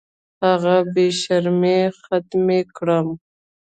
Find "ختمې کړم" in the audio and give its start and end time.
2.01-3.07